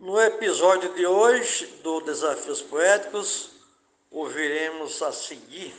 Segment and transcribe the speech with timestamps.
[0.00, 3.50] No episódio de hoje do Desafios Poéticos,
[4.10, 5.74] ouviremos a seguir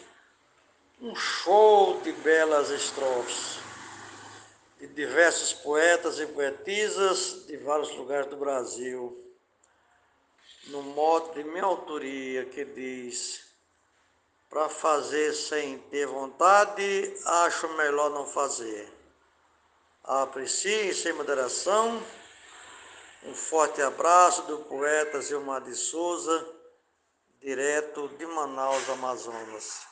[1.02, 3.58] um show de belas estrofes
[4.79, 9.20] de diversos poetas e poetisas de vários lugares do Brasil,
[10.67, 13.44] no modo de minha autoria que diz:
[14.47, 18.88] para fazer sem ter vontade, acho melhor não fazer.
[20.03, 21.99] Aprecie sem moderação
[23.23, 26.48] um forte abraço do poeta Zilmar de Souza,
[27.40, 29.91] direto de Manaus, Amazonas.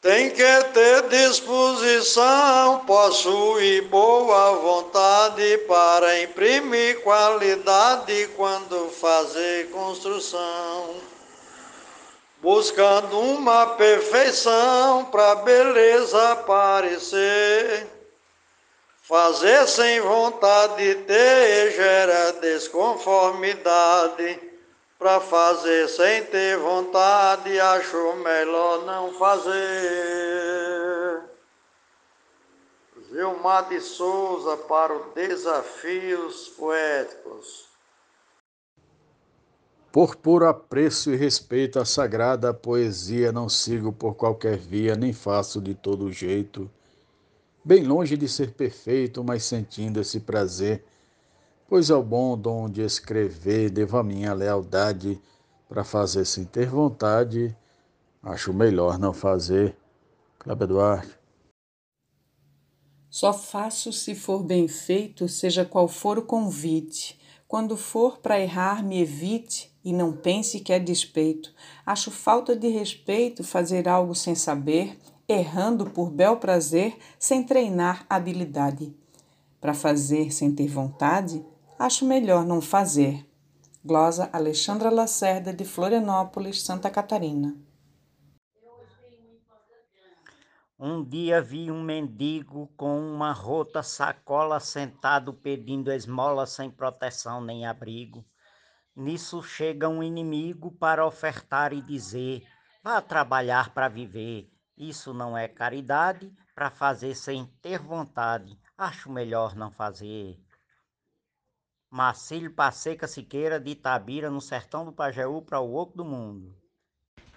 [0.00, 11.17] Tem que ter disposição, possuir boa vontade para imprimir qualidade quando fazer construção
[12.40, 17.86] buscando uma perfeição para beleza aparecer.
[19.02, 24.40] Fazer sem vontade ter gera desconformidade.
[24.98, 31.22] Para fazer sem ter vontade, acho melhor não fazer.
[33.10, 37.67] Vilmar de Souza para o Desafios Poéticos.
[39.98, 45.60] Por puro apreço e respeito à sagrada poesia, não sigo por qualquer via, nem faço
[45.60, 46.70] de todo jeito.
[47.64, 50.84] Bem longe de ser perfeito, mas sentindo esse prazer,
[51.68, 55.20] pois ao bom dom de escrever devo a minha lealdade,
[55.68, 57.56] para fazer sem ter vontade,
[58.22, 59.76] acho melhor não fazer.
[60.38, 61.12] Cláudio Eduardo.
[63.10, 67.18] Só faço se for bem feito, seja qual for o convite.
[67.48, 71.54] Quando for para errar, me evite e não pense que é despeito.
[71.84, 74.98] Acho falta de respeito fazer algo sem saber,
[75.28, 78.94] errando por bel prazer, sem treinar habilidade.
[79.60, 81.44] Para fazer sem ter vontade,
[81.78, 83.26] acho melhor não fazer.
[83.84, 87.56] Glosa Alexandra Lacerda, de Florianópolis, Santa Catarina.
[90.80, 97.66] Um dia vi um mendigo com uma rota sacola sentado pedindo esmola sem proteção nem
[97.66, 98.24] abrigo.
[98.98, 102.44] Nisso chega um inimigo para ofertar e dizer:
[102.82, 104.52] vá trabalhar para viver.
[104.76, 108.58] Isso não é caridade, para fazer sem ter vontade.
[108.76, 110.36] Acho melhor não fazer.
[111.88, 116.60] Marcílio Passeca Siqueira de Itabira, no sertão do Pajeú, para o oco do mundo.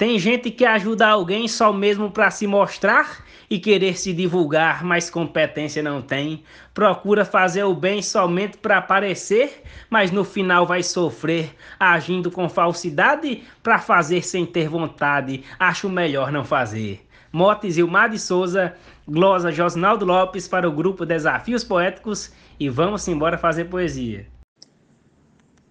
[0.01, 5.09] Tem gente que ajuda alguém só mesmo para se mostrar e querer se divulgar, mas
[5.09, 6.43] competência não tem.
[6.73, 13.43] Procura fazer o bem somente para aparecer, mas no final vai sofrer, agindo com falsidade
[13.61, 15.43] para fazer sem ter vontade.
[15.59, 17.05] Acho melhor não fazer.
[17.31, 18.73] Motes Ilmar de Souza,
[19.07, 24.25] glosa Josnaldo Lopes para o grupo Desafios Poéticos e vamos embora fazer poesia.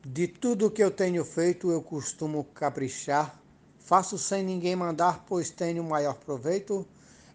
[0.07, 3.40] De tudo que eu tenho feito, eu costumo caprichar
[3.91, 6.87] Faço sem ninguém mandar, pois tenho maior proveito.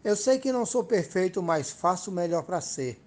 [0.01, 2.97] Eu sei que não sou perfeito, mas faço melhor para ser.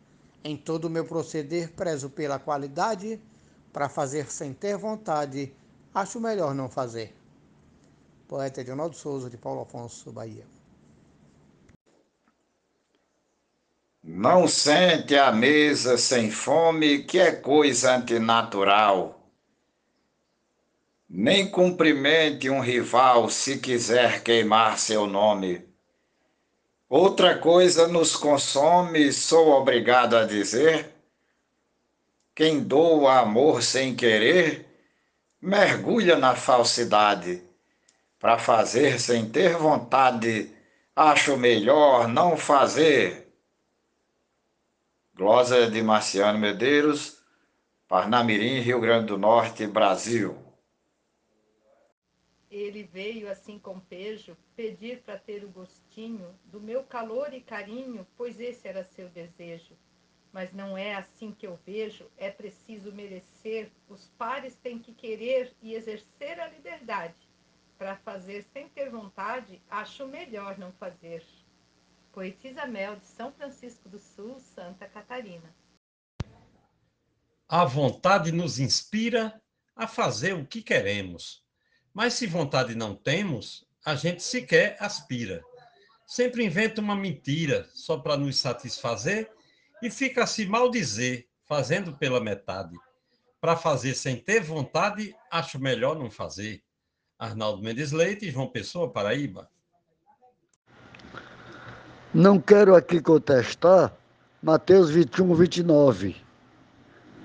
[0.45, 3.19] Em todo o meu proceder, prezo pela qualidade.
[3.73, 5.51] Para fazer sem ter vontade,
[5.95, 7.17] acho melhor não fazer.
[8.29, 10.45] Poeta Edinaldo Souza, de Paulo Afonso, Bahia.
[14.05, 19.18] Não sente a mesa sem fome, que é coisa antinatural
[21.09, 25.67] nem cumprimente um rival se quiser queimar seu nome.
[26.89, 30.95] Outra coisa nos consome, sou obrigado a dizer.
[32.35, 34.67] Quem doa amor sem querer,
[35.41, 37.43] mergulha na falsidade.
[38.19, 40.51] Para fazer sem ter vontade,
[40.95, 43.33] acho melhor não fazer.
[45.15, 47.19] Glosa de Marciano Medeiros,
[47.89, 50.48] Parnamirim, Rio Grande do Norte, Brasil.
[52.51, 58.07] Ele veio assim com pejo, pedir para ter o gostinho do meu calor e carinho,
[58.17, 59.77] pois esse era seu desejo.
[60.33, 65.55] Mas não é assim que eu vejo, é preciso merecer, os pares têm que querer
[65.61, 67.17] e exercer a liberdade.
[67.77, 71.25] Para fazer sem ter vontade, acho melhor não fazer.
[72.13, 75.55] Poetisa Mel, de São Francisco do Sul, Santa Catarina.
[77.47, 79.41] A vontade nos inspira
[79.77, 81.47] a fazer o que queremos
[81.93, 85.43] mas se vontade não temos, a gente sequer aspira.
[86.07, 89.31] Sempre inventa uma mentira só para nos satisfazer
[89.83, 92.77] e fica a se maldizer, fazendo pela metade.
[93.41, 96.63] Para fazer sem ter vontade, acho melhor não fazer.
[97.19, 99.51] Arnaldo Mendes Leite, João Pessoa, Paraíba.
[102.13, 103.93] Não quero aqui contestar
[104.43, 106.17] Mateus 21, 29.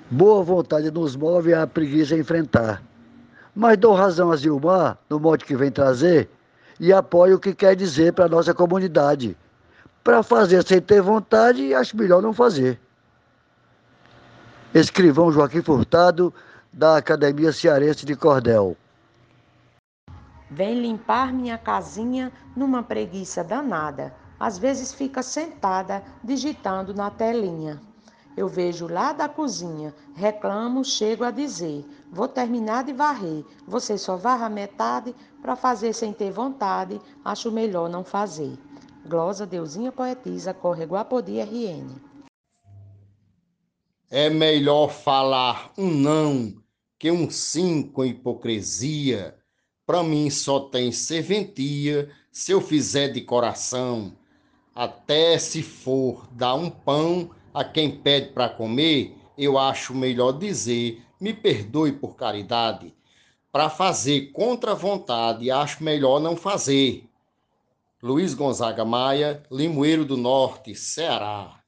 [0.09, 2.83] Boa vontade nos move a preguiça a enfrentar.
[3.55, 6.29] Mas dou razão a Zilmar no mote que vem trazer
[6.79, 9.37] e apoio o que quer dizer para a nossa comunidade.
[10.03, 12.79] Para fazer sem ter vontade, acho melhor não fazer.
[14.73, 16.33] Escrivão Joaquim Furtado,
[16.73, 18.75] da Academia Cearense de Cordel.
[20.49, 24.13] Vem limpar minha casinha numa preguiça danada.
[24.39, 27.79] Às vezes fica sentada digitando na telinha.
[28.35, 33.45] Eu vejo lá da cozinha, reclamo, chego a dizer: vou terminar de varrer.
[33.67, 38.57] Você só varra metade para fazer sem ter vontade, acho melhor não fazer.
[39.05, 42.13] Glosa Deusinha Poetisa, Corre Guapodi RN.
[44.09, 46.53] É melhor falar um não
[46.97, 49.35] que um sim com hipocrisia.
[49.85, 54.13] Para mim só tem serventia se eu fizer de coração.
[54.73, 61.01] Até se for dar um pão a quem pede para comer, eu acho melhor dizer:
[61.19, 62.93] me perdoe por caridade.
[63.51, 67.05] Para fazer contra a vontade, acho melhor não fazer.
[68.01, 71.59] Luiz Gonzaga Maia, Limoeiro do Norte, Ceará.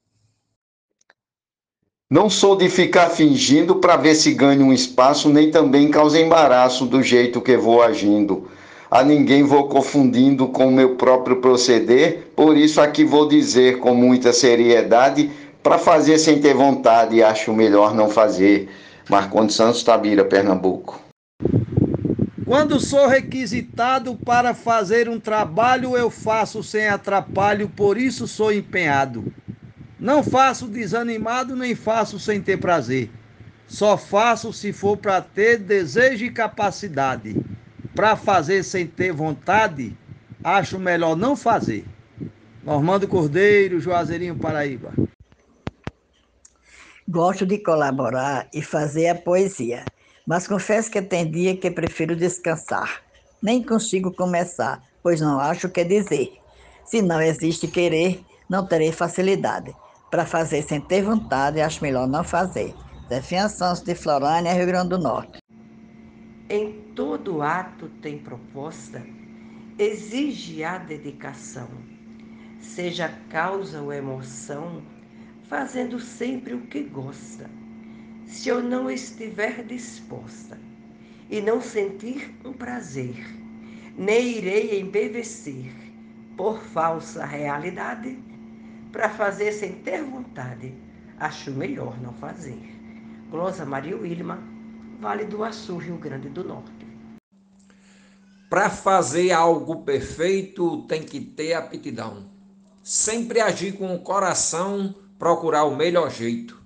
[2.10, 6.86] Não sou de ficar fingindo para ver se ganho um espaço, nem também causa embaraço
[6.86, 8.50] do jeito que vou agindo.
[8.92, 13.96] A ninguém vou confundindo com o meu próprio proceder, por isso aqui vou dizer com
[13.96, 15.32] muita seriedade
[15.66, 18.70] para fazer sem ter vontade, acho melhor não fazer.
[19.10, 21.02] Marcondes Santos, Tabira, Pernambuco.
[22.46, 29.34] Quando sou requisitado para fazer um trabalho, eu faço sem atrapalho, por isso sou empenhado.
[30.00, 33.10] Não faço desanimado, nem faço sem ter prazer.
[33.68, 37.36] Só faço se for para ter desejo e capacidade.
[37.96, 39.98] Para fazer sem ter vontade,
[40.44, 41.86] acho melhor não fazer.
[42.64, 45.05] Normando Cordeiro, Juazeirinho, Paraíba.
[47.08, 49.92] Gosto de colaborar e fazer a poesia,
[50.26, 53.02] mas confesso que tem dia que prefiro descansar.
[53.42, 56.30] Nem consigo começar, pois não acho o que dizer.
[56.84, 59.78] Se não existe querer, não terei facilidade.
[60.10, 62.80] Para fazer sem ter vontade, acho melhor não fazer.
[63.12, 65.44] Zefinha Santos de Florânia, Rio Grande do Norte.
[66.50, 69.02] Em todo ato tem proposta,
[69.78, 71.68] exige a dedicação.
[72.60, 74.82] Seja causa ou emoção,
[75.48, 77.50] fazendo sempre o que gosta.
[78.26, 80.58] Se eu não estiver disposta
[81.30, 83.16] e não sentir um prazer,
[83.98, 85.72] nem irei embevecer
[86.36, 88.18] por falsa realidade,
[88.92, 90.74] para fazer sem ter vontade,
[91.20, 92.60] acho melhor não fazer.
[93.30, 94.40] Glosa Maria Wilma,
[95.00, 96.86] Vale do Açu, Rio Grande do Norte.
[98.50, 102.30] Para fazer algo perfeito, tem que ter aptidão.
[102.82, 106.62] Sempre agir com o coração procurar o melhor jeito,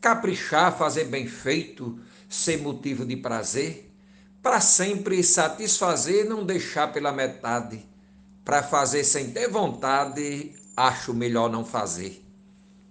[0.00, 1.98] caprichar, fazer bem feito,
[2.28, 3.90] ser motivo de prazer,
[4.42, 7.84] para sempre satisfazer, não deixar pela metade,
[8.44, 12.24] para fazer sem ter vontade, acho melhor não fazer.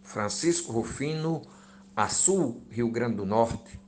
[0.04, 1.42] Francisco Rufino,
[1.96, 3.80] Açu, Rio Grande do Norte.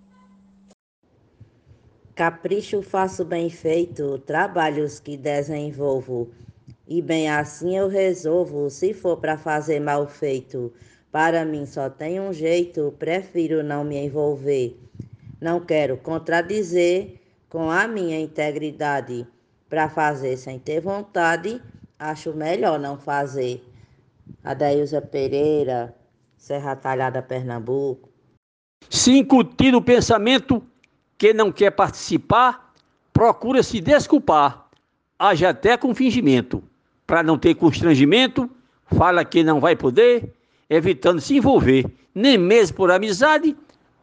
[2.15, 6.31] Capricho faço bem feito, trabalhos que desenvolvo,
[6.97, 10.73] e bem assim eu resolvo, se for para fazer mal feito.
[11.09, 14.77] Para mim só tem um jeito, prefiro não me envolver.
[15.39, 19.25] Não quero contradizer com a minha integridade.
[19.69, 21.61] Para fazer sem ter vontade,
[21.97, 23.65] acho melhor não fazer.
[24.43, 25.95] Adailza Pereira,
[26.35, 28.09] Serra Talhada, Pernambuco.
[28.89, 30.61] Se incutir o pensamento
[31.17, 32.73] que não quer participar,
[33.13, 34.67] procura se desculpar,
[35.17, 36.61] age até com fingimento.
[37.11, 38.49] Para não ter constrangimento,
[38.85, 40.33] fala que não vai poder
[40.69, 43.53] evitando se envolver, nem mesmo por amizade,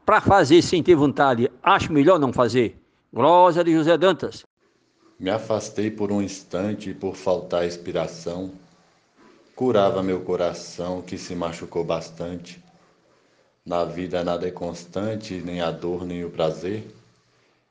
[0.05, 1.51] para fazer sem ter vontade.
[1.63, 2.79] Acho melhor não fazer.
[3.11, 4.45] Glória de José Dantas.
[5.19, 8.53] Me afastei por um instante por faltar inspiração.
[9.57, 12.63] Curava meu coração que se machucou bastante.
[13.65, 16.95] Na vida nada é constante, nem a dor, nem o prazer.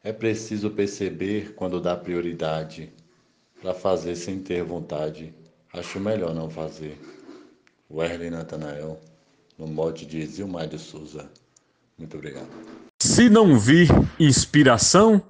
[0.04, 2.92] É preciso perceber quando dá prioridade.
[3.62, 5.34] Para fazer sem ter vontade,
[5.74, 7.00] acho melhor não fazer.
[7.90, 9.00] Werley Natanael,
[9.58, 11.30] no mote de Zilmar de Souza.
[11.98, 12.48] Muito obrigado.
[13.02, 13.88] Se não vir
[14.20, 15.22] inspiração,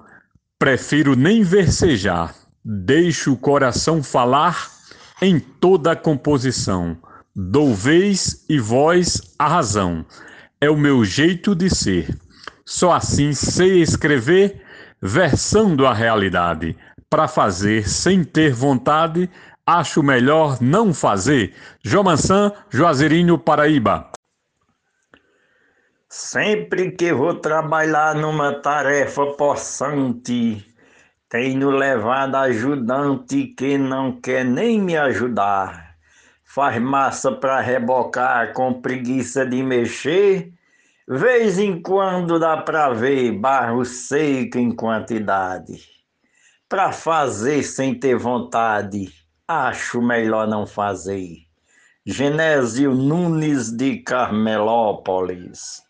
[0.60, 2.36] prefiro nem versejar.
[2.64, 4.70] Deixo o coração falar
[5.22, 6.98] em toda a composição.
[7.34, 10.06] Dou vez e voz à razão.
[10.60, 12.18] É o meu jeito de ser.
[12.66, 14.62] Só assim sei escrever,
[15.02, 16.76] versando a realidade.
[17.10, 19.30] Para fazer sem ter vontade,
[19.66, 21.54] acho melhor não fazer.
[21.82, 24.12] Jomansan, Juazeirinho, Paraíba.
[26.10, 30.66] Sempre que vou trabalhar numa tarefa possante,
[31.30, 35.96] tenho levado ajudante que não quer nem me ajudar.
[36.44, 40.52] Faz massa para rebocar com preguiça de mexer.
[41.08, 45.97] Vez em quando dá para ver barro seco em quantidade.
[46.70, 49.08] Para fazer sem ter vontade,
[49.48, 51.38] acho melhor não fazer.
[52.06, 55.82] Genésio Nunes de Carmelópolis.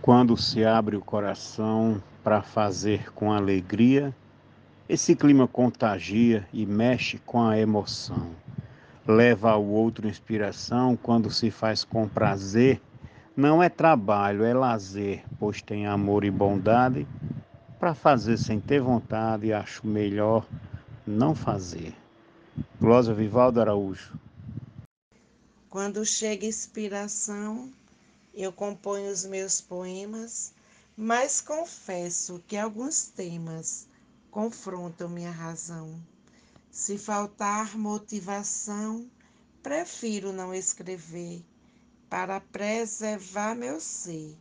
[0.00, 4.16] Quando se abre o coração para fazer com alegria,
[4.88, 8.30] esse clima contagia e mexe com a emoção.
[9.06, 12.80] Leva ao outro inspiração quando se faz com prazer.
[13.36, 17.06] Não é trabalho, é lazer, pois tem amor e bondade.
[17.80, 20.46] Para fazer sem ter vontade, acho melhor
[21.06, 21.96] não fazer.
[22.78, 24.20] Glória Vivaldo Araújo.
[25.70, 27.72] Quando chega inspiração,
[28.34, 30.52] eu componho os meus poemas,
[30.94, 33.88] mas confesso que alguns temas
[34.30, 35.98] confrontam minha razão.
[36.70, 39.06] Se faltar motivação,
[39.62, 41.42] prefiro não escrever
[42.10, 44.36] para preservar meu ser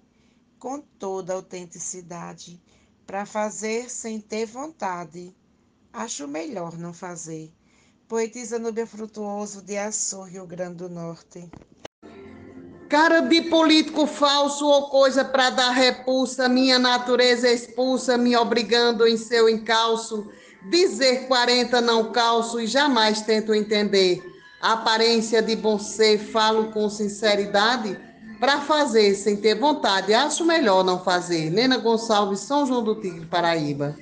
[0.60, 2.60] com toda autenticidade,
[3.10, 5.36] para fazer sem ter vontade.
[5.92, 7.52] Acho melhor não fazer.
[8.08, 11.50] Poetisa Nubia Frutuoso de Açu, Rio Grande do Norte.
[12.88, 19.18] Cara de político falso ou coisa para dar repulsa, minha natureza expulsa, me obrigando em
[19.18, 20.30] seu encalço.
[20.70, 24.22] Dizer 40 não calço e jamais tento entender.
[24.62, 28.09] Aparência de bom ser, falo com sinceridade.
[28.40, 31.50] Para fazer sem ter vontade, acho melhor não fazer.
[31.50, 33.98] Nena Gonçalves, São João do Tigre, Paraíba.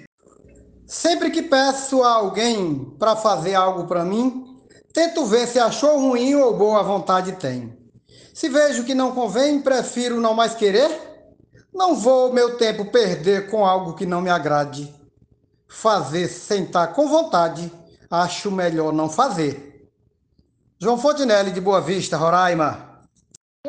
[0.86, 4.62] Sempre que peço a alguém para fazer algo para mim,
[4.94, 7.76] tento ver se achou ruim ou boa vontade tem.
[8.32, 11.08] Se vejo que não convém, prefiro não mais querer.
[11.74, 14.94] Não vou meu tempo perder com algo que não me agrade.
[15.68, 17.72] Fazer sem estar com vontade,
[18.10, 19.90] acho melhor não fazer.
[20.80, 22.87] João Fontinelli de Boa Vista, Roraima.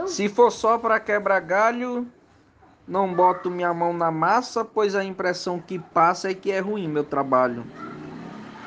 [0.07, 2.07] Se for só para quebrar galho,
[2.87, 6.88] não boto minha mão na massa, pois a impressão que passa é que é ruim
[6.88, 7.64] meu trabalho.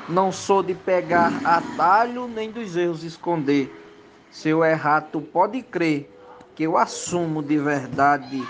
[0.08, 3.72] Não sou de pegar atalho nem dos erros esconder.
[4.30, 6.10] Se eu errar, tu pode crer
[6.54, 8.46] que eu assumo de verdade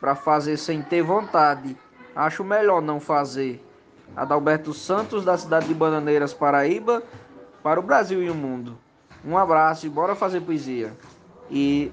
[0.00, 1.76] para fazer sem ter vontade.
[2.14, 3.64] Acho melhor não fazer.
[4.16, 7.02] Adalberto Santos, da cidade de Bananeiras, Paraíba,
[7.62, 8.78] para o Brasil e o mundo.
[9.24, 10.92] Um abraço e bora fazer poesia.
[11.50, 11.90] E